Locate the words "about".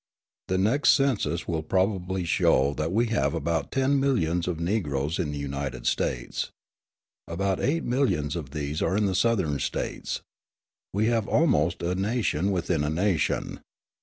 3.35-3.71, 7.27-7.59